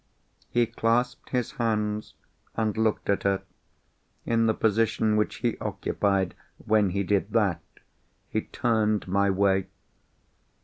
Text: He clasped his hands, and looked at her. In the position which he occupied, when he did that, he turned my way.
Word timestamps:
He 0.49 0.65
clasped 0.65 1.29
his 1.29 1.51
hands, 1.61 2.15
and 2.55 2.75
looked 2.75 3.07
at 3.07 3.21
her. 3.21 3.43
In 4.25 4.47
the 4.47 4.55
position 4.55 5.15
which 5.15 5.35
he 5.35 5.59
occupied, 5.59 6.33
when 6.57 6.89
he 6.89 7.03
did 7.03 7.33
that, 7.33 7.61
he 8.27 8.41
turned 8.41 9.07
my 9.07 9.29
way. 9.29 9.67